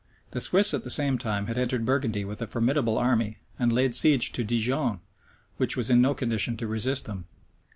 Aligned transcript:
The 0.31 0.41
Swiss 0.41 0.73
at 0.73 0.83
the 0.83 0.89
same 0.89 1.19
time 1.19 1.45
had 1.45 1.59
entered 1.59 1.85
Burgundy 1.85 2.25
with 2.25 2.41
a 2.41 2.47
formidable 2.47 2.97
army, 2.97 3.37
and 3.59 3.71
laid 3.71 3.93
siege 3.93 4.31
to 4.31 4.43
Dijon, 4.43 4.99
which 5.57 5.77
was 5.77 5.91
in 5.91 6.01
no 6.01 6.15
condition 6.15 6.57
to 6.57 6.65
resist 6.65 7.05
them. 7.05 7.25